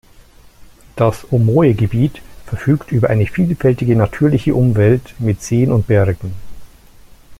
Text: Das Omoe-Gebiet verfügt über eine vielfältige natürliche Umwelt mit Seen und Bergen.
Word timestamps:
Das 0.95 1.31
Omoe-Gebiet 1.31 2.23
verfügt 2.47 2.91
über 2.91 3.11
eine 3.11 3.27
vielfältige 3.27 3.95
natürliche 3.95 4.55
Umwelt 4.55 5.13
mit 5.19 5.43
Seen 5.43 5.71
und 5.71 5.85
Bergen. 5.85 6.33